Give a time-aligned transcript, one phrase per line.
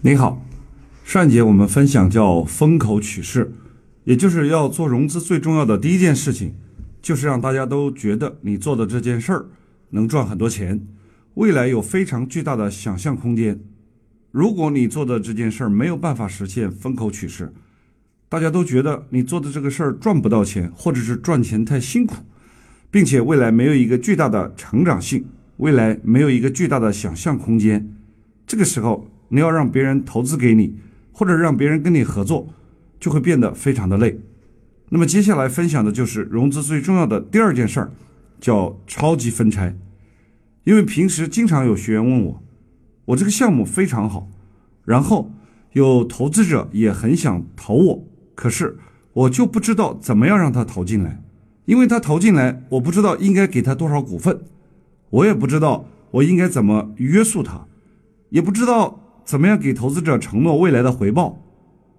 [0.00, 0.40] 你好，
[1.02, 3.52] 上一节我们分享叫风口取势，
[4.04, 6.54] 也就是要做融资最重要的第一件事情，
[7.02, 9.46] 就是让大家都觉得你做的这件事儿
[9.90, 10.86] 能赚很多钱，
[11.34, 13.58] 未来有非常巨大的想象空间。
[14.30, 17.52] 如果你做的这件事儿没有办法实现风口取势，
[18.28, 22.14] 大家都觉得你做的这个事儿赚不到钱，或者是赚钱太辛苦，
[22.88, 25.24] 并且未来没有一个巨大的成长性，
[25.56, 27.92] 未来没有一个巨大的想象空间，
[28.46, 29.10] 这个时候。
[29.28, 30.76] 你要让别人投资给你，
[31.12, 32.48] 或者让别人跟你合作，
[32.98, 34.18] 就会变得非常的累。
[34.88, 37.92] 那么接下来分享的就是融资最重要的第二件事儿，
[38.40, 39.76] 叫超级分拆。
[40.64, 42.42] 因为平时经常有学员问我，
[43.06, 44.28] 我这个项目非常好，
[44.84, 45.30] 然后
[45.72, 48.78] 有投资者也很想投我，可是
[49.12, 51.22] 我就不知道怎么样让他投进来，
[51.66, 54.40] 因为他投进来，我不知道应该给他多少股份，
[55.10, 57.66] 我也不知道我应该怎么约束他，
[58.30, 59.04] 也不知道。
[59.28, 61.38] 怎么样给投资者承诺未来的回报？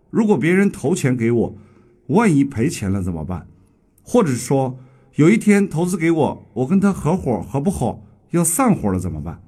[0.09, 1.55] 如果别人投钱给我，
[2.07, 3.45] 万一赔钱了怎么办？
[4.01, 4.79] 或者说
[5.13, 9.43] 有一天投资给我，我跟他合伙合不好，要散伙了怎么办？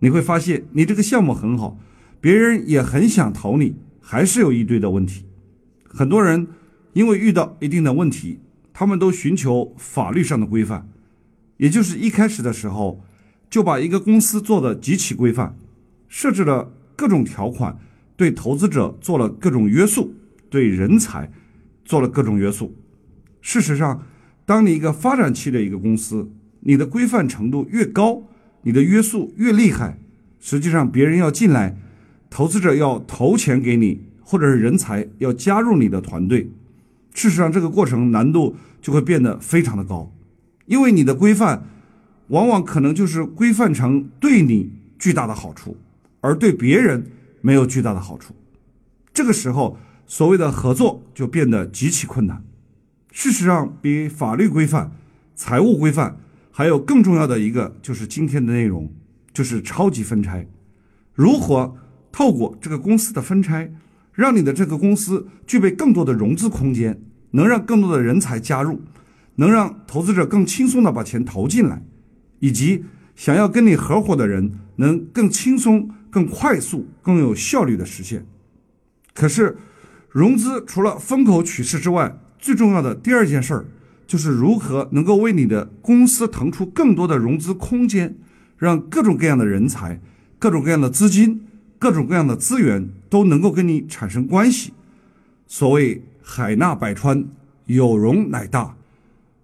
[0.00, 1.78] 你会发现你这个项目很好，
[2.20, 5.24] 别人也很想投你，还是有一堆的问题。
[5.88, 6.46] 很多人
[6.92, 8.40] 因为遇到一定的问题，
[8.74, 10.86] 他们都寻求法律上的规范，
[11.56, 13.00] 也就是一开始的时候
[13.48, 15.56] 就把一个公司做的极其规范，
[16.08, 16.72] 设置了。
[16.96, 17.78] 各种条款
[18.16, 20.14] 对投资者做了各种约束，
[20.48, 21.30] 对人才
[21.84, 22.74] 做了各种约束。
[23.40, 24.02] 事实上，
[24.44, 28.22] 当你一个发展期的一个公司，你的规范程度越高，
[28.62, 29.98] 你的约束越厉害，
[30.40, 31.76] 实际上别人要进来，
[32.30, 36.50] 投资者要投钱给你，或者是人才要加入你的团队，
[37.14, 40.12] 事实上这个过程难度就会变得非常的高，
[40.64, 41.64] 因为你的规范
[42.28, 45.76] 往往可能就是规范成对你巨大的好处。
[46.26, 47.06] 而对别人
[47.40, 48.34] 没有巨大的好处，
[49.14, 52.42] 这个时候所谓的合作就变得极其困难。
[53.12, 54.90] 事实上，比法律规范、
[55.36, 56.18] 财务规范
[56.50, 58.92] 还有更重要的一个，就是今天的内容，
[59.32, 60.48] 就是超级分拆。
[61.14, 61.76] 如何
[62.10, 63.72] 透过这个公司的分拆，
[64.12, 68.82] 让你的这个公司具备更多的融资空间，能让更多的人才加入，
[69.36, 71.80] 能让投资者更轻松地把钱投进来，
[72.40, 72.84] 以及
[73.14, 75.88] 想要跟你合伙的人能更轻松。
[76.10, 78.26] 更快速、更有效率的实现。
[79.14, 79.56] 可是，
[80.10, 83.66] 融资除了风口趋势之外，最重要的第二件事儿，
[84.06, 88.16] 就是如何能够为你的公司腾出更多的融资空间，
[88.56, 90.00] 让各种各样的人才、
[90.38, 91.46] 各种各样的资金、
[91.78, 94.72] 各种各样的资源都能够跟你产生关系。
[95.46, 97.24] 所谓海纳百川，
[97.66, 98.76] 有容乃大。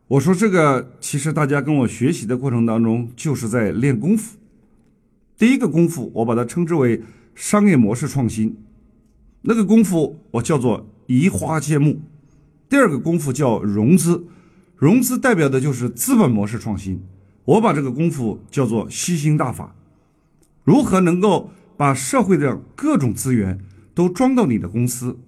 [0.09, 4.37] 我说这个，其实大家跟我学习的过程当中，就是在练功夫。
[5.39, 7.03] 第一个功夫，我把它称之为
[7.35, 8.57] 商业模式创新，
[9.43, 12.01] 那个功夫我叫做移花接木。
[12.69, 14.25] 第二个功夫叫融资，
[14.77, 17.03] 融资代表的就是资本模式创新，
[17.45, 19.75] 我把这个功夫叫做吸星大法。
[20.63, 23.59] 如何能够把社会的各种资源
[23.95, 25.19] 都装到你的公司？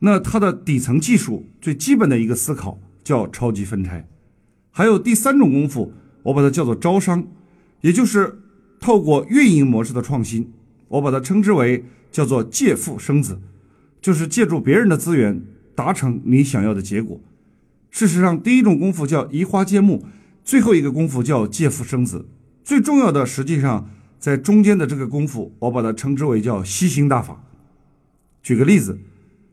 [0.00, 4.08] 那它的底层技术最基本的一个思考叫超级分拆。
[4.70, 7.26] 还有第三种功夫，我把它叫做招商，
[7.80, 8.39] 也就是。
[8.80, 10.50] 透过运营模式的创新，
[10.88, 13.38] 我把它称之为叫做借腹生子，
[14.00, 15.42] 就是借助别人的资源
[15.74, 17.20] 达成你想要的结果。
[17.90, 20.04] 事实上，第一种功夫叫移花接木，
[20.42, 22.26] 最后一个功夫叫借腹生子。
[22.64, 27.44] 最重要的，实际上在中间的这个功夫，我把它称之为叫吸星大法。
[28.42, 28.98] 举个例子，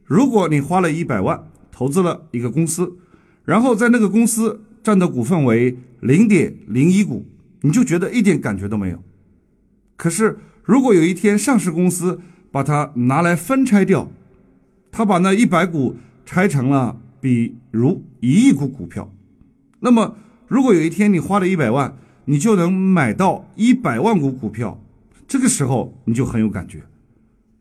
[0.06, 2.98] 如果你花了一百万投资了一个公司，
[3.44, 7.26] 然后在那个公司占的股份为零点零一股，
[7.62, 9.04] 你就觉得一点感觉都没有。
[9.98, 12.22] 可是，如果有一天上市公司
[12.52, 14.10] 把它拿来分拆掉，
[14.92, 19.12] 他把那一百股拆成了比如一亿股股票，
[19.80, 20.16] 那么
[20.48, 24.80] 如果有一天你花了一百万，你就能买到一百万股股票，
[25.28, 26.84] 这个时候你就很有感觉。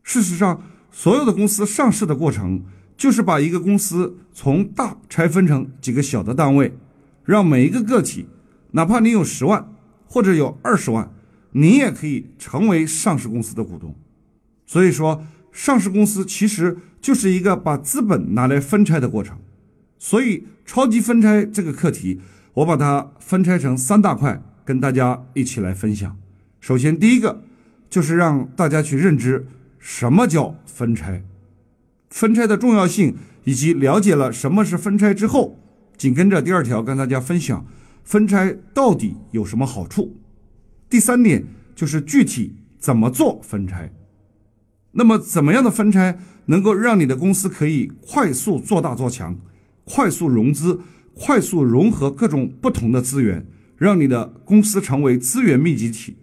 [0.03, 0.61] 事实上，
[0.91, 2.63] 所有的公司上市的过程，
[2.95, 6.71] 就是把一个公司从大拆分成几个小的单位，
[7.25, 8.27] 让每一个个体，
[8.71, 9.67] 哪怕你有十万
[10.05, 11.11] 或者有二十万。
[11.57, 13.95] 你也可以成为上市公司的股东，
[14.67, 19.35] 所以说上市公司其实就是一个把资本拿来分拆的过程。
[19.97, 22.21] 所以超级分拆这个课题，
[22.53, 26.15] 我把它分拆成三大块，跟大家一起来分享。
[26.59, 27.43] 首先，第一个
[27.89, 29.47] 就是让大家去认知
[29.79, 31.23] 什么叫分拆，
[32.11, 33.15] 分拆的重要性，
[33.45, 35.57] 以及了解了什么是分拆之后，
[35.97, 37.65] 紧跟着第二条跟大家分享
[38.03, 40.15] 分拆到底有什么好处。
[40.89, 41.43] 第三点
[41.75, 43.91] 就是具体怎么做分拆。
[44.91, 49.37] 那么，怎么样的分拆能够让你的公司可以快速做大做强，
[49.83, 50.79] 快速融资，
[51.13, 53.45] 快速融合各种不同的资源，
[53.77, 56.15] 让你的公司成为资源密集体？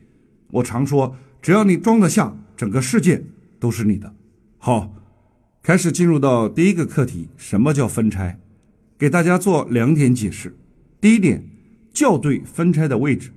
[0.51, 3.25] 我常说，只要你装得下，整个世界
[3.61, 4.15] 都是你的。
[4.59, 4.95] 好，
[5.63, 8.41] 开始进入到第一个课题：什么叫分拆？
[8.99, 10.57] 给大家做两点解释。
[11.01, 11.45] 第一点，
[11.93, 13.31] 校对分拆的位置，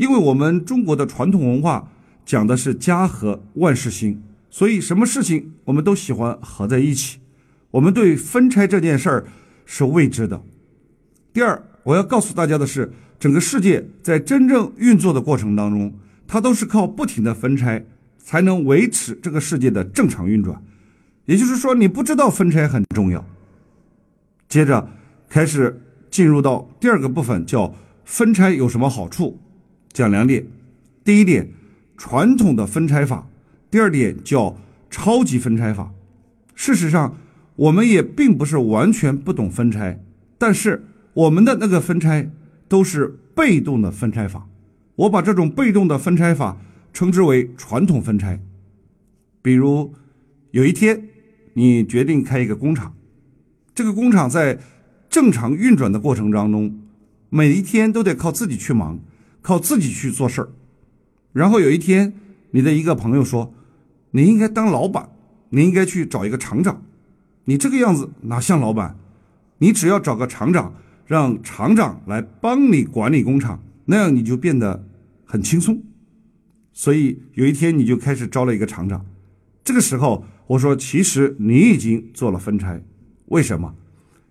[0.00, 1.92] 因为我们中国的传统文化
[2.24, 4.22] 讲的是家和万事兴。
[4.48, 7.18] 所以，什么事情我们都喜欢合在一起。
[7.70, 9.26] 我们对分拆这件事儿
[9.66, 10.42] 是未知的。
[11.34, 15.92] 第二，我要告诉大家的是，整个世界在真正运作的过程当中，
[16.26, 17.84] 它都是靠不停的分拆
[18.16, 20.64] 才能维持这个世界的正常运转。
[21.26, 23.22] 也就是说，你不知道分拆很重要。
[24.48, 24.88] 接着
[25.28, 25.78] 开始
[26.10, 27.74] 进入到第二个部分，叫
[28.06, 29.38] 分拆有什么好处？
[29.92, 30.46] 讲两点。
[31.04, 31.48] 第一点，
[31.96, 33.26] 传统的分拆法。
[33.70, 34.56] 第二点叫
[34.90, 35.92] 超级分拆法。
[36.54, 37.16] 事实上，
[37.56, 40.02] 我们也并不是完全不懂分拆，
[40.36, 40.84] 但是
[41.14, 42.30] 我们的那个分拆
[42.68, 44.46] 都是被动的分拆法。
[44.96, 46.58] 我把这种被动的分拆法
[46.92, 48.40] 称之为传统分拆。
[49.40, 49.94] 比如，
[50.50, 51.08] 有一天
[51.54, 52.94] 你决定开一个工厂，
[53.74, 54.58] 这个工厂在
[55.08, 56.78] 正常运转的过程当中，
[57.30, 58.98] 每一天都得靠自己去忙，
[59.42, 60.48] 靠自己去做事儿。
[61.32, 62.12] 然后有一天，
[62.50, 63.54] 你的一个朋友说。
[64.12, 65.08] 你应该当老板，
[65.50, 66.82] 你应该去找一个厂长。
[67.44, 68.96] 你这个样子哪像老板？
[69.58, 70.74] 你只要找个厂长，
[71.06, 74.84] 让厂长来帮你管理工厂，那样你就变得
[75.24, 75.80] 很轻松。
[76.72, 79.06] 所以有一天你就开始招了一个厂长。
[79.62, 82.82] 这个时候我说，其实你已经做了分拆。
[83.26, 83.76] 为什么？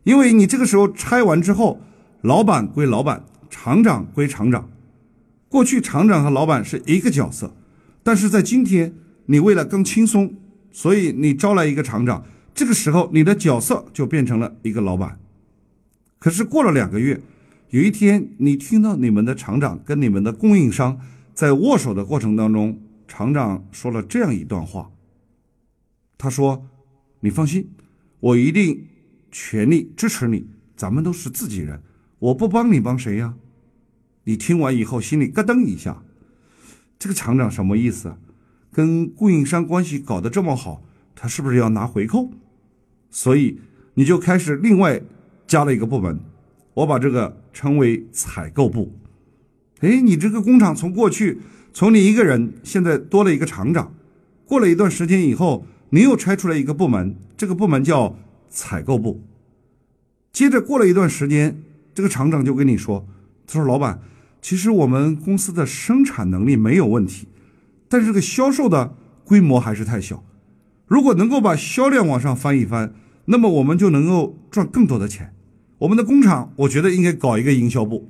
[0.03, 1.79] 因为你这个时候拆完之后，
[2.19, 4.69] 老板归老板，厂长归厂长。
[5.49, 7.53] 过去厂长和老板是一个角色，
[8.01, 8.93] 但是在今天。
[9.31, 10.33] 你为了更轻松，
[10.71, 12.25] 所以你招来一个厂长。
[12.55, 15.19] 这个时候，你的角色就变成了一个老板。
[16.17, 17.21] 可是过了两个月，
[17.69, 20.99] 有一天，你听到你们的厂长跟你们的供应商
[21.35, 24.89] 在握手的过程当中，厂长说了这样一段话。
[26.17, 26.65] 他说
[27.21, 27.69] ：“你放心，
[28.19, 28.87] 我一定
[29.29, 30.47] 全力支持你。
[30.75, 31.79] 咱们都是自己人，
[32.17, 33.35] 我不帮你帮谁呀？”
[34.23, 36.03] 你听完以后，心里咯噔一下，
[36.97, 38.15] 这个厂长什么意思？
[38.71, 40.83] 跟供应商关系搞得这么好，
[41.15, 42.29] 他是不是要拿回扣？
[43.09, 43.59] 所以
[43.95, 45.01] 你就开始另外
[45.47, 46.19] 加了一个部门，
[46.75, 48.93] 我把这个称为采购部。
[49.79, 51.39] 哎，你这个工厂从过去
[51.73, 53.93] 从你一个人，现在多了一个厂长。
[54.45, 58.15] 过了一段时间以后，你又拆出来一个部门，这个部门叫
[58.49, 59.23] 采购部。
[60.31, 61.61] 接着过了一段时间，
[61.93, 63.07] 这个厂长就跟你说
[63.51, 63.99] ：“他说老板，
[64.41, 67.27] 其实我们公司的生产能力没有问题。”
[67.89, 70.23] 但是这个销售的规模还是太小，
[70.85, 72.93] 如果能够把销量往上翻一翻，
[73.25, 75.33] 那么我们就能够赚更多的钱。
[75.79, 78.07] 我们的工厂，我觉得应该搞一个营销部。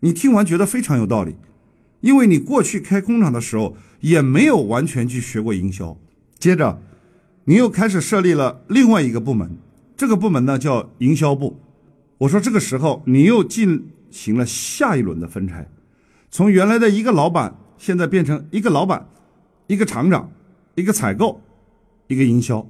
[0.00, 1.36] 你听完觉得非常有道理，
[2.00, 5.98] 因为你过去开工厂的时候也没有完全去学过营销。
[6.38, 6.80] 接着，
[7.44, 9.58] 你又开始设立了另外一个部门，
[9.96, 11.60] 这个部门呢叫营销部。
[12.18, 15.66] 我说这个时候你又进行了下一轮的分拆，
[16.30, 17.58] 从原来的一个老板。
[17.78, 19.08] 现在变成一个老板，
[19.66, 20.30] 一个厂长，
[20.76, 21.42] 一个采购，
[22.06, 22.64] 一个营销。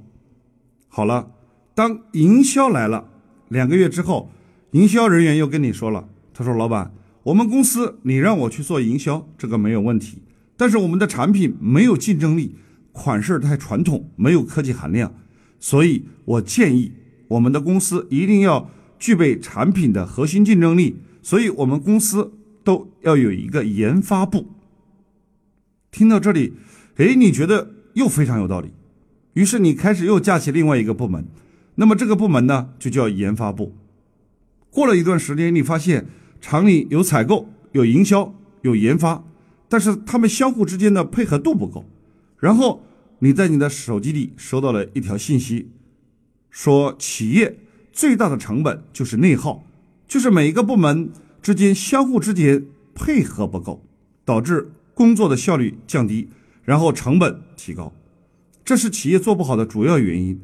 [0.87, 1.29] 好了，
[1.75, 3.07] 当营销来了，
[3.49, 4.31] 两个月之后，
[4.71, 6.91] 营销人员又跟你说了，他说：“老板，
[7.21, 10.23] 我们公司你让我去做营销，这个没有问题，
[10.57, 12.55] 但是我们的产品没有竞争力，
[12.91, 15.13] 款式太传统，没有科技含量，
[15.59, 16.93] 所以我建议
[17.27, 24.49] 我们的公司一定要具备产品的核心竞争力，所以我们公司都要有一个研发部。”
[25.89, 26.53] 听到这里，
[26.97, 28.71] 哎，你觉得又非常有道理，
[29.33, 31.25] 于是你开始又架起另外一个部门，
[31.75, 33.75] 那么这个部门呢就叫研发部。
[34.69, 36.07] 过了一段时间，你发现
[36.41, 39.23] 厂里有采购、有营销、有研发，
[39.69, 41.85] 但是他们相互之间的配合度不够。
[42.39, 42.83] 然后
[43.19, 45.69] 你在你的手机里收到了一条信息，
[46.49, 47.59] 说企业
[47.91, 49.63] 最大的成本就是内耗，
[50.07, 53.83] 就是每一个部门之间相互之间配合不够，
[54.23, 54.71] 导致。
[54.95, 56.29] 工作的效率降低，
[56.63, 57.91] 然后成本提高，
[58.63, 60.39] 这是企业做不好的主要原因。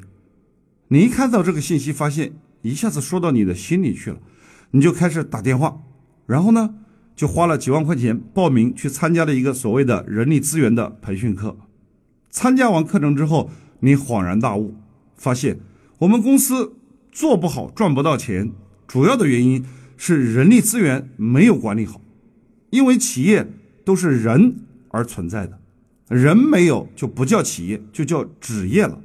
[0.88, 4.18] 你一看到这个信息，发现一下子说到你的心里去了，
[4.72, 5.80] 你就开始打电话，
[6.26, 6.74] 然后呢，
[7.14, 11.56] 就花了几万块钱报名去参加了一个所谓的人力资源的培训课。
[12.28, 14.74] 参加完课程之后，你恍然大悟，
[15.14, 15.60] 发现
[16.00, 16.74] 我们公司
[17.12, 18.50] 做不好，赚不到钱，
[18.90, 19.64] 主要的原因
[19.96, 22.00] 是人力资源没有管理好，
[22.70, 23.46] 因为企业。
[23.82, 24.56] 都是人
[24.90, 25.58] 而存在的，
[26.08, 29.00] 人没有就不叫企业，就叫纸业了。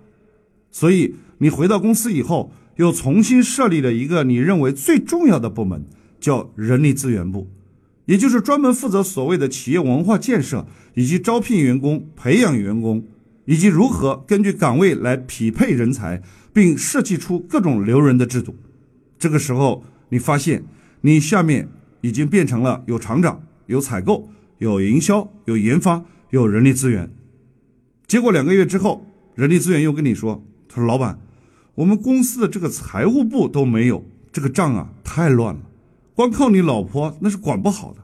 [0.70, 5.86] 所以你回到公司以后，又重新设立了一个你认为最重要的部门，
[6.20, 7.48] 叫人力资源部，
[8.06, 13.08] 也就是专门负责所谓的企业文化建设，以及招聘员工、培养员工，
[13.46, 16.22] 以及如何根据岗位来匹配人才，
[16.54, 18.56] 并设计出各种留人的制度。
[19.18, 20.64] 这个时候，你发现
[21.02, 21.70] 你下面
[22.02, 27.10] 已经变成了有厂长、有采购、有营销、有研发、有人力资源。
[28.06, 31.20] 结果两个月之后，人力资源又跟你说：“他说老板，
[31.76, 35.62] 我们公司的这个财务部都没有，这个账啊太乱了，
[36.14, 38.02] 光靠你老婆那是管不好的。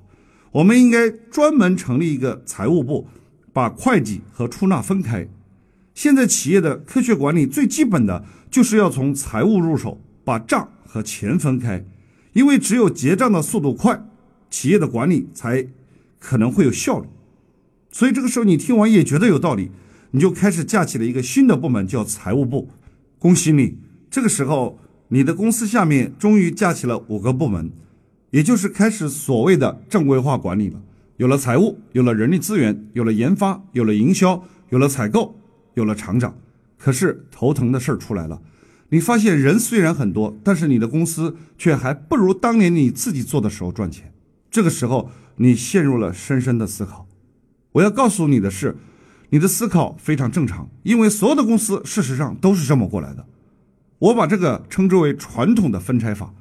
[0.51, 3.07] 我们应该专门成立一个财务部，
[3.53, 5.27] 把会计和出纳分开。
[5.93, 11.85] 现在企业的科学管理最基本的就是要从财务入手，把账。”和钱分开，
[12.33, 14.05] 因为只有结账的速度快，
[14.49, 15.65] 企业的管理才
[16.19, 17.07] 可能会有效率。
[17.89, 19.71] 所以这个时候你听完也觉得有道理，
[20.11, 22.67] 你就开始架起了一个新的部门，叫财务部。
[23.17, 23.77] 恭喜你，
[24.09, 27.71] 这个时候你的公司下面终于架起了五个部门，
[28.31, 30.81] 也就是开始所谓的正规化管理了。
[31.15, 35.39] 有了财务，有了人力资源，有了研发，有了营销，有了采购，
[35.75, 36.35] 有了厂长。
[36.77, 38.41] 可是头疼的事儿出来了。
[38.93, 44.13] 你发现人虽然很多，但是你的公司却还不如当年你自己做的时候赚钱。
[44.49, 47.07] 这个时候，你陷入了深深的思考。
[47.71, 48.75] 我要告诉你的是，
[49.29, 53.25] 你的思考非常正常，因为所有的公司事实上都是这么过来的。
[53.97, 56.33] 我把这个称之为传统的分拆法。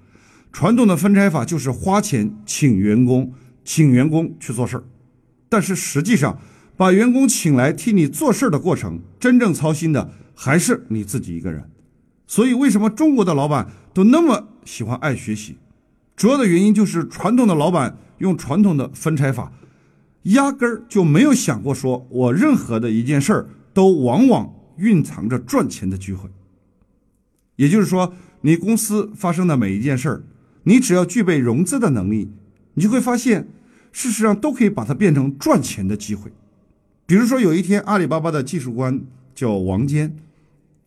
[0.53, 3.33] 传统的分拆法就是花钱请员工，
[3.65, 4.85] 请员工去做事儿。
[5.49, 6.41] 但是实际上，
[6.77, 11.70] 把员工请来替你做事儿的过程，真正操心的还是你自己一个人。
[12.31, 15.57] 所以，为什么中国的老板都那么喜欢爱学习？
[16.15, 19.51] 主要的原因就是传统的老板用传统的分拆法，
[20.23, 26.31] 压根儿就没有想过说，我任何的一件事儿都往往蕴藏着赚钱的机会。
[27.57, 30.23] 也就是说，你公司发生的每一件事儿，
[30.63, 32.31] 你只要具备融资的能力，
[32.75, 33.49] 你就会发现，
[33.91, 36.31] 事实上都可以把它变成赚钱的机会。
[37.07, 39.01] 比如说，有一天，阿里巴巴的技术官
[39.35, 40.17] 叫王坚，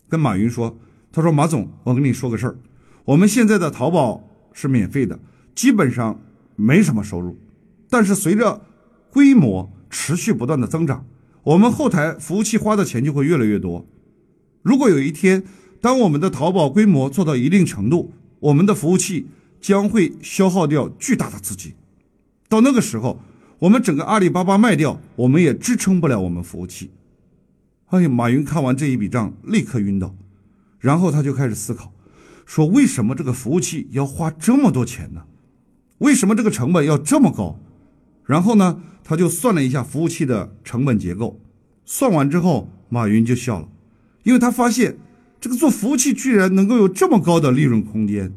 [0.07, 0.77] 跟马云说。
[1.15, 2.57] 他说：“马总，我跟你说个事儿，
[3.05, 5.19] 我们现在的淘宝是免费的，
[5.53, 6.19] 基本上
[6.55, 7.37] 没什么收入。
[7.87, 8.59] 但是随着
[9.11, 11.05] 规模持续不断的增长，
[11.43, 13.85] 我们后台服务器花的钱就会越来越多。
[14.63, 15.43] 如果有一天，
[15.79, 19.27] 当我们的淘宝规模做到一定程度，我们的服务器
[19.61, 21.73] 将会消耗掉巨大的资金。
[22.49, 23.21] 到那个时候，
[23.59, 26.89] 我们整个阿里巴巴卖掉，我们也支撑不了我们服务器。”
[27.93, 30.15] 哎呀，马云看完这一笔账，立刻晕倒。
[30.83, 31.93] 然后他就开始思考，
[32.45, 35.23] 说为什么这个服务器要花这么多钱呢？
[35.99, 37.57] 为什么这个成本要这么高？
[38.25, 41.39] 然后呢，他就算了一下服务器的成本结构，
[41.85, 43.69] 算完之后，马云就笑了，
[44.23, 44.97] 因为他发现
[45.39, 48.33] 这个做服务器居然能够有这么高的利润空间，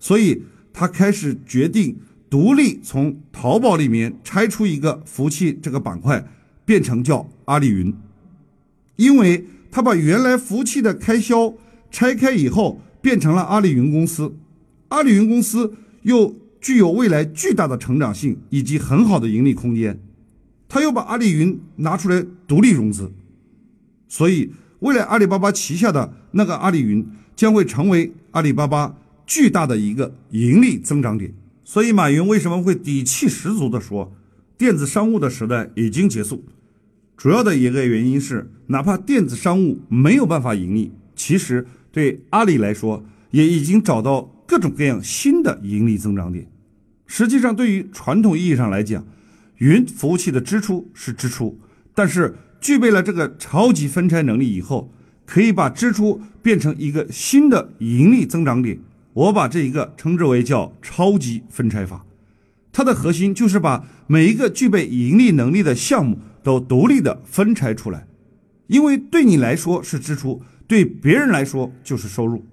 [0.00, 1.96] 所以他开始决定
[2.28, 6.26] 独立从淘宝里面拆出一个服务器这个板块，
[6.64, 7.94] 变成叫阿里云，
[8.96, 11.54] 因为他把原来服务器的开销。
[11.94, 14.34] 拆开以后变成了阿里云公司，
[14.88, 20.00] 阿里云公司又具有未来巨大的成长性以及很好的盈利空间，
[20.68, 23.12] 他又把阿里云拿出来独立融资，
[24.08, 31.32] 所以未来阿里巴巴旗下的那个阿里云将会成为阿里巴巴巨大的一个盈利增长点。
[31.62, 34.12] 所以马云为什么会底气十足地说，
[34.58, 36.44] 电子商务的时代已经结束？
[37.16, 41.64] 主要的一个原因是，哪怕电子商务没有办法盈利，其实。
[41.94, 46.44] 对阿里来说，也已经找到各种各样新的盈利增长点。
[47.06, 49.06] 实际上，对于传统意义上来讲，
[49.58, 51.56] 云服务器的支出是支出，
[51.94, 54.92] 但是具备了这个超级分拆能力以后，
[55.24, 58.76] 可以把支出变成一个新的盈利增长点。
[59.12, 62.04] 我把这一个称之为叫超级分拆法。
[62.72, 68.08] 它的核心就是把每一个具备盈利能力的项目都独立的分拆出来，
[68.66, 70.42] 因为对你来说是支出。
[70.66, 72.44] 对别人来说就是收入。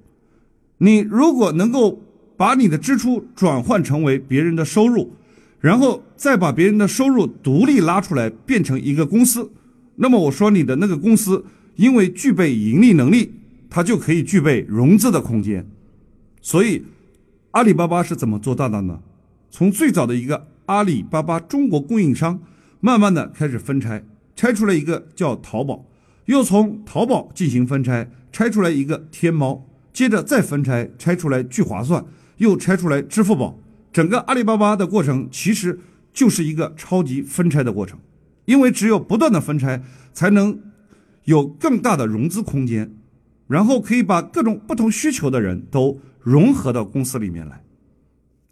[0.78, 2.02] 你如果能够
[2.36, 5.14] 把你的支出转换成为别人的收入，
[5.60, 9.52] 然后再把别人的收入独立拉出来变成一个公司，
[9.98, 13.32] 那么我说你的那个公司因为具备盈利能力，
[13.70, 15.70] 它就可以具备融资的空间。
[16.42, 16.84] 所以，
[17.52, 19.02] 阿里巴巴是怎么做到的呢？
[19.52, 22.42] 从最早的一个阿里巴巴中国供应商，
[22.80, 24.04] 慢慢的开始分拆，
[24.36, 25.86] 拆出来一个叫淘宝。
[26.26, 32.06] 又从淘宝进行分拆，拆出来一个天猫，接着再分拆，拆出来聚划算，
[32.38, 33.60] 又拆出来支付宝。
[33.92, 35.80] 整个阿里巴巴的过程其实
[36.14, 38.00] 就是一个超级分拆的过程，
[38.46, 40.60] 因为只有不断的分拆，才能
[41.26, 42.94] 有更大的融资空间，
[43.48, 47.62] 然后可以把各种不同需求的人都融合到公司里面来。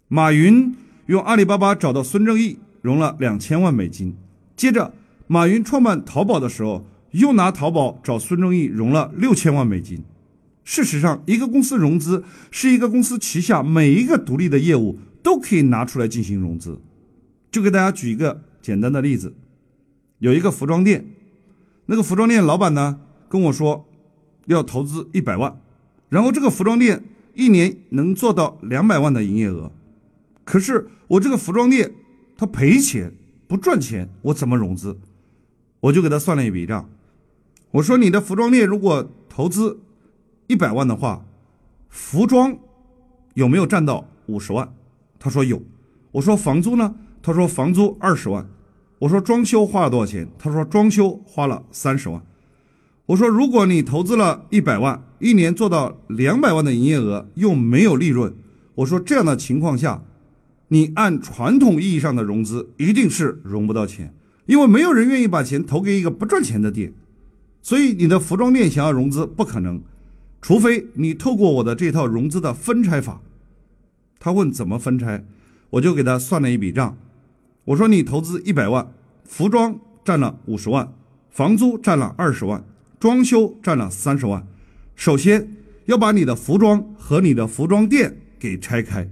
[0.08, 0.74] 马云
[1.06, 4.16] 用阿里巴巴找到孙正义，融了两千万美金。
[4.56, 4.92] 接着，
[5.26, 10.02] 马云创办淘宝的时候，又拿淘宝找孙正义融了六千万美金。
[10.64, 16.80] 事实上，一个公司融资是一个公司旗下每一个独立的业务都可以拿出来进行融资。
[17.50, 19.34] 就给大家举一个简单的例子，
[20.18, 21.04] 有一个服装店，
[21.86, 23.88] 那个服装店老板呢跟我说
[24.46, 25.60] 要投资一百万，
[26.08, 27.02] 然后这个服装店
[27.34, 29.72] 一年能做到两百万的营业额，
[30.44, 31.92] 可是我这个服装店
[32.36, 33.12] 它赔钱
[33.48, 34.96] 不赚钱，我怎么融资？
[35.80, 36.88] 我就给他算了一笔账，
[37.72, 39.80] 我说你的服装店如果投资
[40.48, 41.24] 一百万的话，
[41.88, 42.58] 服装
[43.34, 44.74] 有没有占到五十万？
[45.18, 45.62] 他说有。
[46.12, 46.96] 我说房租呢？
[47.22, 48.48] 他说房租二十万，
[48.98, 50.26] 我说装修花了多少钱？
[50.38, 52.20] 他说装修花了三十万。
[53.06, 58.34] 我说如果你投资了一百万，一年做到两百万的营业额又没有利润，
[58.74, 60.02] 我说这样的情况下，
[60.68, 64.12] 你按传统意义上的融资一定是融不到钱，
[64.46, 66.92] 因为没有人愿意把钱投给一个不赚钱的店，
[67.62, 69.80] 所以你的服装店想要融资不可能，
[70.40, 73.20] 除非你透过我的这套融资的分拆法。
[74.18, 75.24] 他问怎么分拆，
[75.70, 76.96] 我就给他算了一笔账。
[77.64, 78.92] 我说你投资一百万，
[79.24, 80.92] 服装占了五十万，
[81.30, 82.64] 房租占了二十万，
[82.98, 84.46] 装修占了三十万。
[84.94, 89.08] 首先要把你的服装和你的服装店给拆开。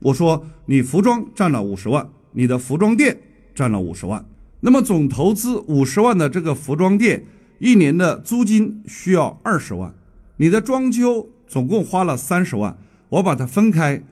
[0.00, 3.18] 我说你服装占了五十万，你的服装店
[3.54, 4.24] 占了五十万。
[4.60, 7.24] 那么总投资五十万的这个服装店，
[7.58, 9.94] 一年的租金需要二十万，
[10.36, 12.76] 你的装修总共花了三十万。
[13.08, 14.02] 我把它分开。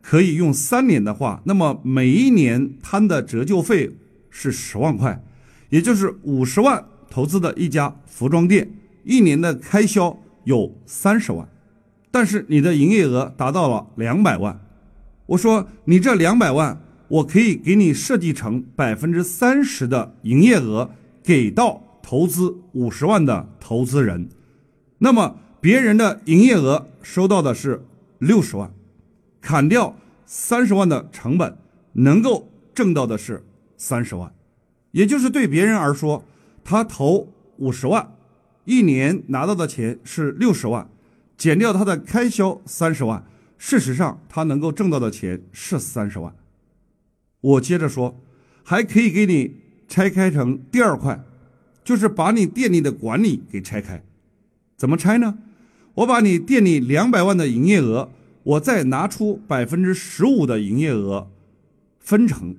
[0.00, 3.90] 可以用三年的话，那么每一年摊的折旧费
[4.30, 5.22] 是十万块，
[5.68, 8.70] 也就是五十万投资的一家服装店，
[9.04, 11.46] 一年的开销有三十万，
[12.10, 14.58] 但是你的营业额达到了两百万。
[15.26, 20.90] 我说你这两百万，我可以给你设计成百分之三十的营业额
[21.22, 24.30] 给到投资五十万的投资人，
[24.96, 27.84] 那么别人的营业额收到的是
[28.18, 28.72] 六十万。
[29.42, 29.94] 砍掉
[30.24, 31.58] 三十万的成本，
[31.92, 33.44] 能够挣到的是
[33.76, 34.32] 三十万，
[34.92, 36.24] 也就是对别人而说，
[36.64, 38.16] 他投五十万，
[38.64, 40.88] 一年拿到的钱是六十万，
[41.36, 43.22] 减掉他的开销三十万，
[43.58, 46.34] 事实上他能够挣到的钱是三十万。
[47.42, 48.18] 我接着说，
[48.64, 51.22] 还可以给你拆开成第二块，
[51.88, 54.02] 就是把你店里的管理给拆开，
[54.76, 55.38] 怎么拆呢？
[55.94, 58.10] 我把你店里两百万的营业额。
[58.42, 61.30] 我再拿出百分之十五的营业额，
[61.98, 62.54] 分成，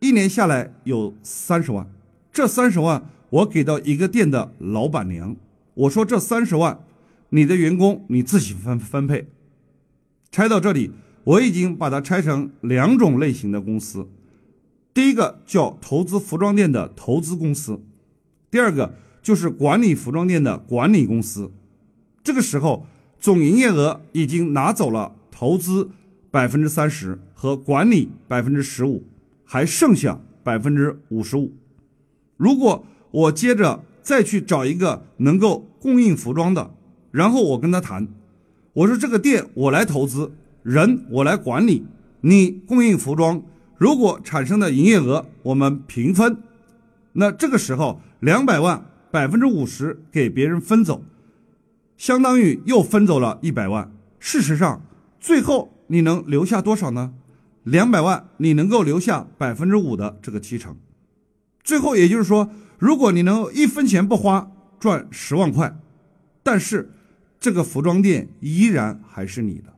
[0.00, 1.90] 一年下来有三十万。
[2.30, 5.34] 这三十万我给到一个店的老板娘，
[5.72, 6.78] 我说这三十万，
[7.30, 9.26] 你的员工你自己分分配。
[10.30, 10.90] 拆到这里，
[11.24, 14.06] 我已经把它拆成两种类型的公司，
[14.92, 17.80] 第一个叫投资服装店的投资公司，
[18.54, 21.50] 第二个就是管理服装店的管理公司。
[22.22, 22.86] 这个时候
[23.18, 25.16] 总营业额已经拿走了。
[25.32, 25.90] 投资
[26.30, 29.02] 百分之三十和管理百分之十五，
[29.44, 31.52] 还剩下百分之五十五。
[32.36, 36.70] 如果我接着再去找一个能够供应服装的，
[37.10, 38.06] 然后我跟他谈，
[38.72, 40.30] 我说这个店我来投资，
[40.62, 41.84] 人我来管理，
[42.20, 43.42] 你供应服装，
[43.76, 46.38] 如果产生的营业额我们平分，
[47.14, 51.04] 那这个时候两百万百分之五十给别人分走，
[51.98, 53.92] 相当于又分走了一百万。
[54.18, 54.82] 事实上。
[55.20, 57.14] 最后你能留下多少呢？
[57.62, 60.76] 两百万，你能够留下百分之五的这个提成。
[61.62, 65.78] 最后也就是说，如果你能一分钱不花赚十万块，
[66.42, 66.90] 但是
[67.40, 69.72] 这个服装店依然还是你的。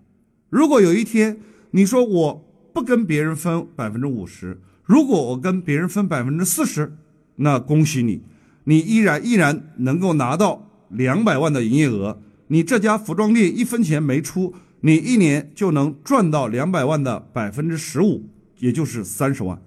[0.50, 1.38] 如果有一天
[1.70, 6.96] 你说我不跟别人分百分之五十，如果我跟别人分百分之四十，
[7.37, 8.20] 那恭喜你，
[8.68, 12.20] 你依然依然能够拿到两百万的营业额。
[12.48, 14.55] 你这家服装店一分钱没出。
[14.83, 19.61] 你一年就能赚到两百万的百分之十五，也就是三十万。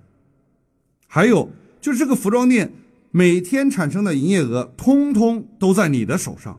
[1.08, 2.72] 还有就是这个服装店
[3.12, 6.58] 每天产生的营业额，通通都在你的手上。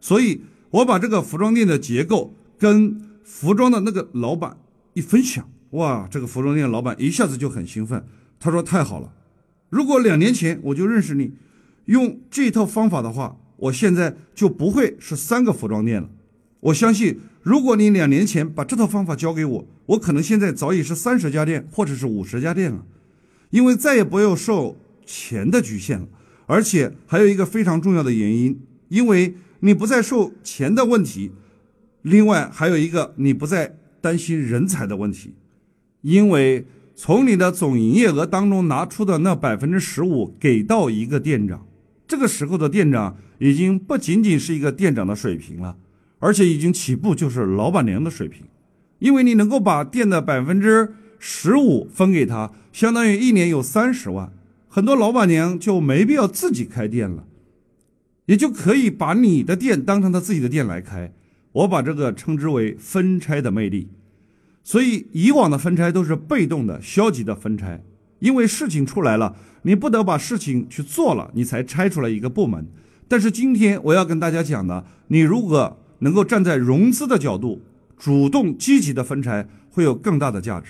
[0.00, 0.40] 所以
[0.70, 4.56] 我把这个服装店的结构跟服装的那个老板
[4.94, 8.04] 一分享，哇，这个服装店老板一下子就很兴奋。
[8.40, 9.12] 他说：“太好了，
[9.68, 11.34] 如果两年前我就认识你，
[11.86, 16.08] 用这套方法的话，我现在就不会是三个服装店了。
[16.60, 22.84] 我相信。”如果你两年前把这套方法教给我，我可能现在早已是三十家店或者是五十家店了，
[23.50, 26.06] 因为再也不要受钱的局限了，
[26.46, 31.32] 而且还有一个非常重要的原因，因为你不再受钱的问题，
[32.02, 35.34] 另外还有一个你不再担心人才的问题，
[36.02, 36.64] 因为
[36.94, 41.66] 从你的总营业额当中拿出的那百分之十五给到一个店长，
[42.12, 45.78] 这个时候的店长已经不仅仅是一个店长的水平了，
[46.18, 48.42] 而且已经起步就是老板娘的水平，
[48.98, 54.30] 因为你能够把店的百分之十五分给他，相当于一年有三十万。
[54.68, 57.24] 很多老板娘就没必要自己开店了，
[58.26, 61.14] 也就可以把你的店当成他自己的店来开。
[61.52, 63.88] 我把这个称之为分拆的魅力。
[64.62, 67.82] 所以以往的分拆都是被动的、消极的分拆，
[68.22, 72.64] 因为事情出来了，你不得把事情去做了，你才拆出来一个部门。
[73.08, 77.60] 但是今天我要跟大家讲的，你如果能够站在融资的角度，
[77.98, 80.68] 主动积极的分拆，会有更大的价值。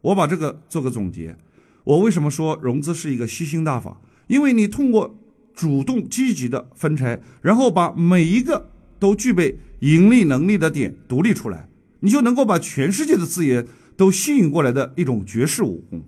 [0.00, 1.36] 我把这个做个总结。
[1.84, 4.00] 我为什么说融资是一个吸星大法？
[4.26, 5.14] 因为你通过
[5.54, 11.68] 主动积极的分拆，然后把每一个都具备盈利能力的点独立出来，
[12.00, 16.02] 你就能够把全世界的资源都吸引过来的一种绝世武功。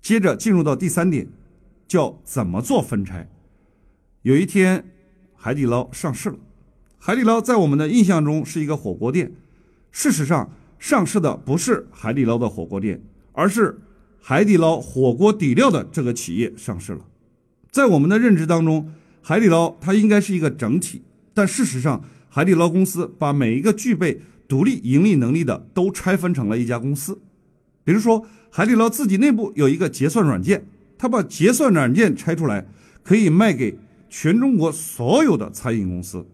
[0.00, 1.28] 接着进入到第三点，
[1.86, 3.28] 叫怎么做分拆。
[4.22, 4.84] 有一天，
[5.34, 6.36] 海底捞上市了。
[6.98, 9.32] 海底捞在我们的印象中是一个火锅店，
[9.90, 13.78] 事实上上市的不是海底捞的火锅店，而是。
[14.22, 17.06] 海底捞火锅底料的这个企业上市了，
[17.70, 21.00] 在我们的认知当中，海底捞它应该是一个整体，
[21.32, 27.18] 但事实上，海底捞公司把每一个具备独立盈利能力的都拆分成了一家公司。
[27.90, 30.64] 比如说，海底捞自己内部有一个结算软件，
[30.96, 32.64] 它把结算软件拆出来，
[33.02, 33.76] 可以卖给
[34.08, 36.24] 全中国所有的餐饮公司；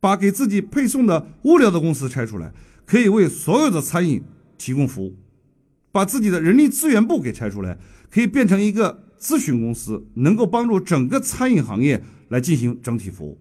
[0.00, 2.50] 把给自己配送的物流的公司拆出来，
[2.86, 4.22] 可以为所有的餐饮
[4.56, 5.14] 提供服务。
[5.92, 7.76] 把自己的人力资源部给拆出来，
[8.10, 13.38] 可以变成一个咨询公司，能够帮助整个餐饮行业来进行整体服务。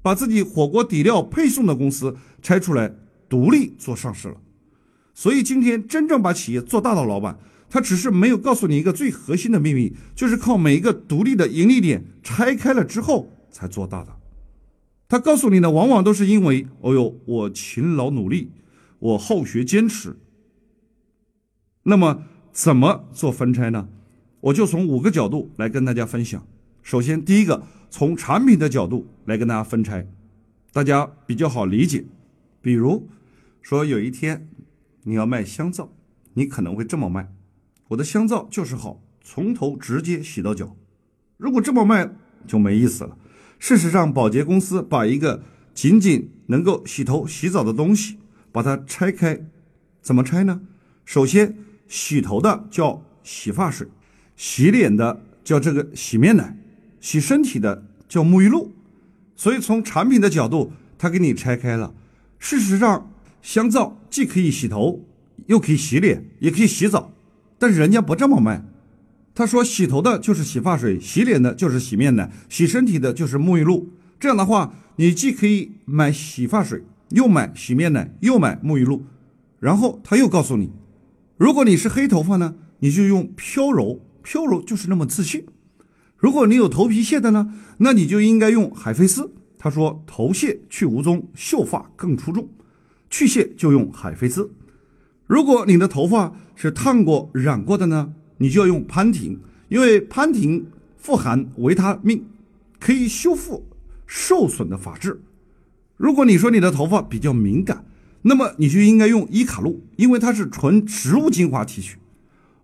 [0.00, 2.90] 把自己火锅底料配送的公司拆出来，
[3.28, 4.36] 独立做上市了。
[5.18, 7.36] 所以今天真正把企业做大的老板，
[7.68, 14.16] 他只是没有告诉你一个最核心的秘密，就是靠每一个独立的盈利点拆开了之后才做大的。
[15.08, 18.52] 他告诉你的往往都是因为，哦呦，我勤劳努力，
[19.00, 20.16] 我好学坚持。
[21.82, 23.88] 那么怎么做分拆呢？
[24.42, 26.46] 我就从五个角度来跟大家分享。
[26.84, 30.06] 首先，第一个从产品的角度来跟大家分拆，
[30.72, 32.04] 大家比较好理解。
[32.62, 33.08] 比如
[33.60, 34.48] 说，有一天
[35.08, 35.90] 你要卖香皂，
[36.34, 37.32] 你可能会这么卖：
[37.88, 40.76] 我的香皂就是好，从头直接洗到脚。
[41.38, 42.10] 如果这么卖
[42.46, 43.16] 就没意思了。
[43.58, 45.42] 事实上，保洁公司把一个
[45.72, 48.18] 仅仅能够洗头洗澡的东西，
[48.52, 49.40] 把它拆开，
[50.02, 50.60] 怎么拆呢？
[51.04, 51.56] 首先。
[51.90, 53.88] 洗头的叫洗发水，
[54.36, 56.54] 洗脸的叫这个洗面奶，
[57.00, 58.74] 洗身体的叫沐浴露。
[59.34, 61.94] 所以从产品的角度，它给你拆开了。
[62.38, 63.10] 事实上，
[63.42, 65.04] 香皂既可以洗头，
[65.46, 67.12] 又可以洗脸，也可以洗澡。
[67.58, 68.64] 但是人家不这么卖，
[69.34, 73.88] 他说洗头的就是洗发水，洗脸的就是洗面奶，洗身体的就是沐浴露。
[74.20, 79.04] 这样的话，你既可以买洗发水，又买洗面奶，又买沐浴露。
[79.60, 80.70] 然后他又告诉你。
[81.36, 85.46] 如果你是黑头发呢，你就用飘柔，飘柔就是那么自信。
[86.16, 89.32] 如果你有头皮屑的呢，那你就应该用海飞丝。
[89.56, 92.48] 他说头屑去无踪，秀发更出众，
[93.10, 94.50] 去屑就用海飞丝。
[95.26, 100.66] 如果你的头发是烫过、染过的呢，你就要用潘婷，因为潘婷
[100.96, 102.24] 富含维他命，
[102.80, 103.66] 可以修复
[104.06, 105.20] 受损的发质。
[105.96, 107.84] 如果你说你的头发比较敏感，
[108.22, 111.98] 那么你就应该用伊卡露，因为它是纯植物精华提取，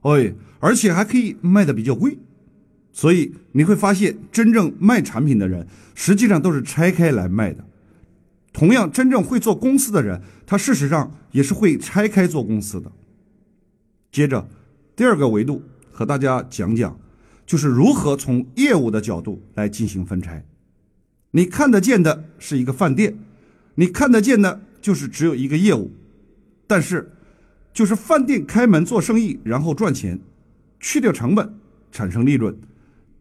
[0.03, 2.19] 哎，而且还可以卖的比较贵，
[2.93, 7.65] 所以你会发现，真正卖产品的人实际上都是拆开来卖的。
[8.55, 12.91] 同样，真正会做公司的人，他事实上也是会拆开做公司的。
[14.11, 14.49] 接着，
[14.97, 15.63] 第二个维度
[15.93, 16.99] 和大家讲讲，
[17.45, 20.43] 就是如何从业务的角度来进行分拆。
[21.33, 23.19] 你看得见的是一个饭店，
[23.75, 24.63] 你看得见的。
[24.85, 25.91] 就是只有一个业务，
[26.67, 27.11] 但是
[27.73, 30.21] 就是饭店开门做生意，然后赚钱，
[30.79, 31.55] 去掉成本，
[31.91, 32.55] 产生利润。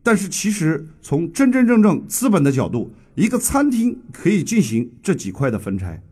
[0.04, 6.04] 但是其实从真真正正资本的角度，一个餐厅可以进行这几块的分拆。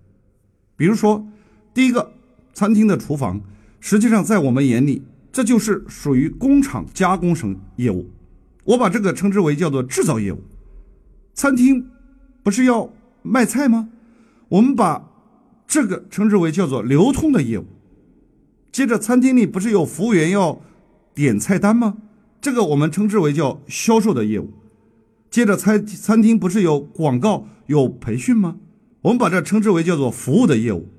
[0.78, 1.28] 比如说，
[1.74, 2.14] 第一个，
[2.54, 3.42] 餐厅的厨房，
[3.82, 8.10] 实际上在我们眼里，这就是属于工厂加工型业务。
[8.64, 10.42] 我把这个称之为叫做制造业务。
[11.34, 11.90] 餐厅
[12.44, 13.90] 不是要卖菜吗？
[14.48, 15.10] 我们把
[15.68, 17.66] 这个称之为叫做流通的业务。
[18.72, 20.62] 接着，餐厅里不是有服务员要
[21.14, 21.98] 点菜单吗？
[22.42, 24.52] 这个我们称之为叫销售的业务。
[25.30, 28.58] 接着餐餐厅不是有广告有培训吗？
[29.04, 30.90] 我们把这称之为叫做服务的业务。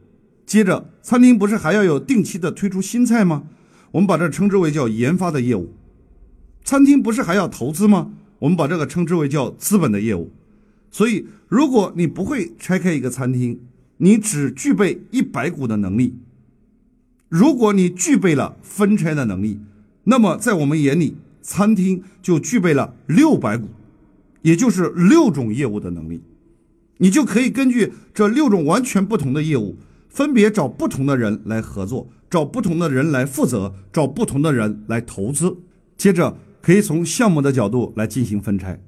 [0.47, 3.45] 接着餐厅不是还要有定期的推出新菜吗？
[3.91, 5.75] 我们把这称之为叫研发的业务。
[6.65, 8.13] 餐厅不是还要投资吗？
[8.39, 10.31] 我们把这个称之为叫资本的业务。
[10.91, 13.61] 所以，如果你不会拆开一个餐厅，
[13.99, 16.15] 你只具备一百股的能力；
[17.29, 19.61] 如果你具备了分拆的能力，
[20.05, 23.69] 那么在我们眼里，餐厅就具备了六百股，
[24.41, 26.23] 也就是六种业务的能力。
[26.97, 29.77] 你就可以根据这六种完全不同的业务，
[30.09, 35.59] 分别找不同的人来合作，找不同的人来负责，找不同的人来投资。
[35.99, 36.39] 接着。
[36.63, 38.81] 可以从项目的角度来进行分拆，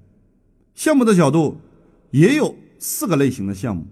[0.77, 1.57] 项目的角度
[2.13, 3.89] 也有四个类型的项目。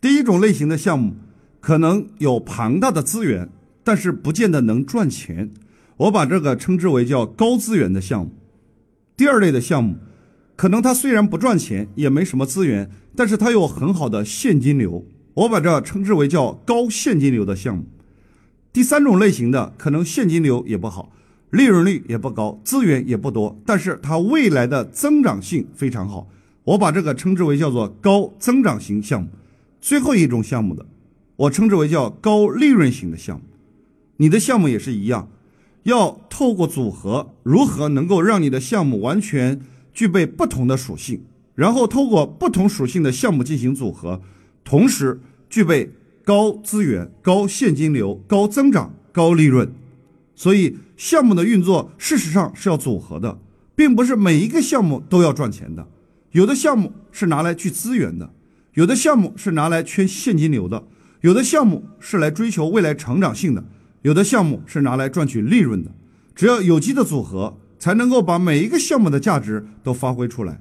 [0.00, 1.14] 第一种类型的项目
[1.60, 3.48] 可能有庞大的资源，
[3.84, 5.52] 但是不见得能赚钱，
[5.98, 8.32] 我把这个称之为叫高资源的项目。
[9.16, 9.96] 第二类的项目，
[10.56, 17.84] 可能它虽然不赚钱，也没什么资源，但是它有很好的现金流，我把这称之为叫高现金流的项目。
[18.72, 21.12] 第三种类型的可能现金流也不好。
[21.50, 26.28] 利润率也不高，资源也不多，但是它未来的增长性非常好。
[26.62, 29.30] 我把这个称之为叫做高增长型项目。
[29.80, 30.84] 最后一种项目的，
[31.36, 33.44] 我称之为叫高利润型的项目。
[34.18, 35.30] 你的项目也是一样，
[35.84, 39.60] 要透过组合，如何能够让你的项目完全
[39.92, 41.22] 具备不同的属性，
[41.54, 44.20] 然后透过不同属性的项目进行组合，
[44.64, 45.92] 同时具备
[46.24, 49.72] 高资源、高现金流、高增长、高利润。
[50.34, 50.76] 所以。
[50.98, 53.38] 项目的运作事实上是要组合的，
[53.76, 55.86] 并不是每一个项目都要赚钱的。
[56.32, 58.28] 有的项目是拿来聚资源的，
[58.74, 60.88] 有的项目是拿来圈现金流的，
[61.20, 63.62] 有的项目是来追求未来成长性的，
[64.02, 65.90] 有的项目是拿来赚取利润的。
[66.34, 70.60] 只要有机的组合，才能够把每一个项目的价值都发挥出来。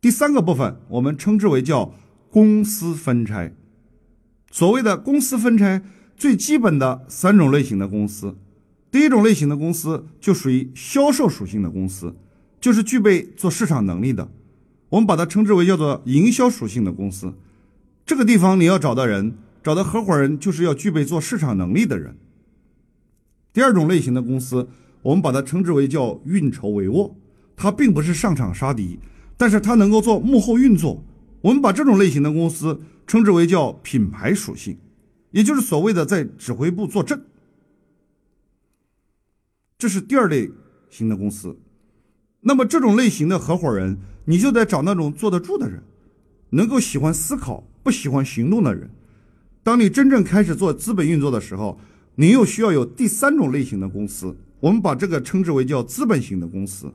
[0.00, 1.94] 第三个部分，我们称之为叫
[2.30, 3.54] 公司分拆。
[4.50, 5.82] 所谓的公司分拆，
[6.16, 8.36] 最基本的三种类型的公司。
[8.90, 12.14] 第一种类型的公司就属于销售属性的公司，
[12.60, 14.28] 就是具备做市场能力的，
[14.90, 17.34] 我们把它称之为叫做营销属性的公司。
[18.06, 22.14] 这个地方你要找到人，找到合伙人，就是要具备做市场能力的人。
[23.50, 24.68] 第二种类型的公司，
[25.00, 27.14] 我们把它称之为叫运筹帷幄，
[27.56, 29.00] 它并不是上场杀敌，
[29.38, 31.02] 但是它能够做幕后运作。
[31.40, 34.76] 我们把这种类型的公司称之为叫品牌属性，
[35.30, 37.24] 也就是所谓的在指挥部坐镇。
[39.78, 40.50] 这是第二类
[40.90, 41.58] 型的公司，
[42.42, 45.82] 那么这种类型的合伙人，你就得找那种坐得住的人，
[46.50, 48.90] 能够喜欢思考、不喜欢行动的人。
[49.64, 51.80] 当你真正开始做资本运作的时候，
[52.16, 56.92] 你又需要有第三种类型的公司，我们把这个称之为叫资本型的公司。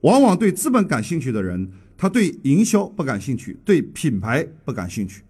[0.00, 5.22] 往往对资本感兴趣的人，他对营销不感兴趣，对品牌不感兴趣。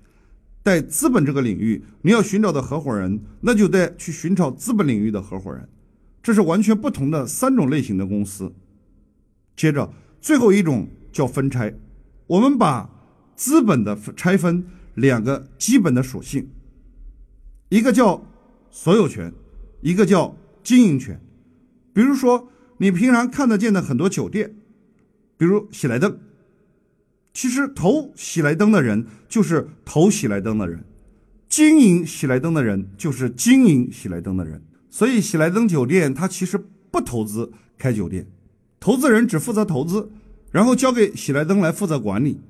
[0.62, 5.68] 在资本这个领域，你要寻找的合伙人，那就得去寻找资本领域的合伙人。
[6.22, 8.52] 这是完全不同的三种类型的公司。
[9.56, 11.74] 接着，最后一种叫分拆。
[12.26, 12.88] 我们把
[13.34, 14.64] 资本的拆分
[14.94, 16.46] 两个基本的属性，
[17.68, 18.24] 一个叫
[18.70, 19.33] 所有权，
[19.83, 21.20] 一个叫经营权。
[21.92, 24.54] 比如说，你平常看得见的很多酒店，
[25.37, 26.18] 比如喜来登，
[27.35, 30.85] 其实投喜来登的人就是投喜来登的人，
[31.48, 34.62] 经营喜来登的人就是经营喜来登的人。
[34.88, 36.59] 所以，喜来登酒店它其实
[36.90, 38.26] 不投资开酒店，
[38.81, 40.11] 投资人只负责投资，
[40.50, 42.40] 然后交给喜来登来负责管理。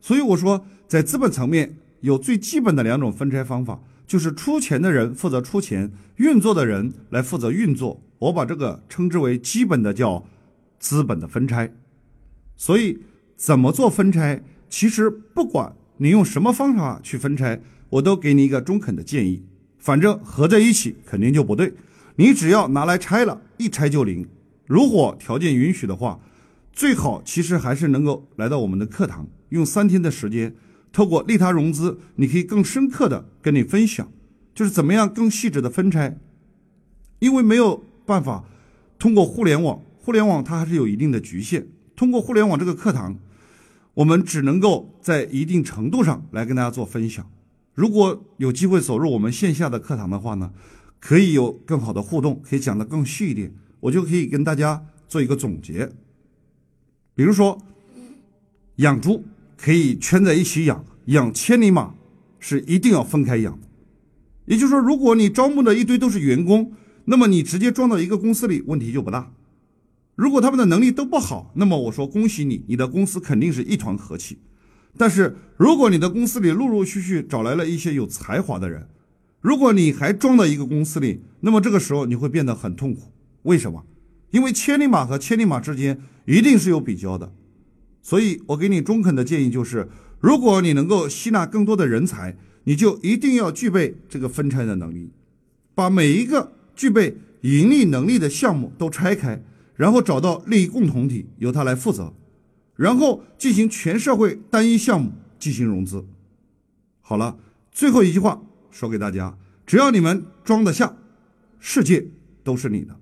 [0.00, 8.02] 所以我说，在资本层面有最基本的两种分拆方法，就是出钱的人负责出钱，运作的人来负责运作。
[8.18, 10.24] 我把这个称之为基本的叫
[10.80, 11.72] 资本的分拆。
[12.56, 12.98] 所以，
[13.36, 19.44] 怎么做分拆，其实不管你用什么方法去分拆，我都给你一个中肯的建议。
[19.78, 21.74] 反正合在一起肯定就不对。
[22.16, 24.26] 你只要拿来拆了，一拆就灵。
[24.66, 26.18] 如果条件允许的话，
[26.72, 30.54] 最好其实还是能够来到我们的课堂，用三天的时间，
[30.92, 34.10] 透过利他融资，你可以更深刻的跟你分享，
[34.54, 36.18] 就是怎么样更细致的分拆。
[37.18, 38.44] 因为没有办法
[38.98, 41.68] 通过互联网，互联网它还是有一定的局限。
[41.96, 43.18] 通过互联网这个课堂，
[43.94, 47.28] 我们只能够在一定程度上来跟大家做分享。
[47.74, 50.52] 如果有机会走入我们线下的课堂的话呢？
[51.00, 55.88] 可以有更好的互动，可以讲得更细一点，我就可以跟大家做一个总结。
[57.14, 57.56] 比如说，
[58.78, 59.24] 养猪
[59.60, 61.94] 可以圈在一起养，养千里马
[62.38, 63.58] 是一定要分开养。
[64.46, 66.72] 也就是说，如果你招募的一堆都是员工，
[67.06, 69.32] 那么你直接装到一个公司里问题就不大。
[70.14, 74.38] 如果他们的能力都不好，那么我说恭喜你，你的公司肯定是一团和气。
[74.96, 78.88] 但是如果你的公司里陆陆续续找来了一些有才华的人，
[79.40, 83.12] 如果你还装到一个公司里，那么这个时候你会变得很痛苦。
[83.42, 83.84] 为什么？
[84.30, 87.32] 因为千里马和千里马之间一定是有比较的。
[88.08, 89.86] 所以我给你中肯的建议就是，
[90.18, 95.12] 如果你能够吸纳更多的人才，你就一定要具备这个分拆的能力，
[95.74, 99.42] 把每一个具备盈利能力的项目都拆开，
[99.74, 102.14] 然后找到利益共同体，由他来负责，
[102.76, 106.02] 然后进行全社会单一项目进行融资。
[107.02, 107.36] 好了，
[107.70, 108.40] 最后一句话
[108.70, 110.96] 说给大家：只要你们装得下，
[111.58, 112.06] 世界
[112.42, 112.98] 都是你的。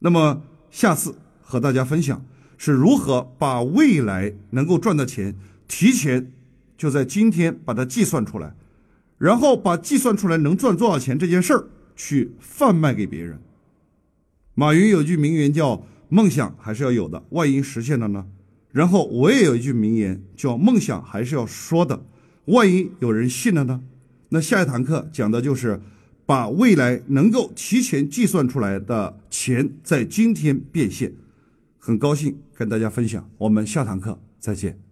[0.00, 2.22] 那么下次和大家分享
[2.64, 5.34] 是如何把未来能够赚的钱
[5.66, 6.30] 提前
[6.78, 8.54] 就在今天把它计算出来。
[9.18, 13.40] 然后把计算出来能赚多少钱这件事儿去贩卖给别人。
[14.54, 18.26] 马云有句名言叫“梦想还是要有的，万一实现了呢？”
[18.70, 22.06] 然后我也有一句名言叫“梦想还是要说的，
[22.44, 23.82] 万一有人信了呢？”
[24.30, 25.80] 那下一堂课讲的就是
[26.24, 31.12] 把未来能够提前计算出来的钱在今天变现。
[31.84, 34.91] 很高兴跟大家分享，我们下堂课再见。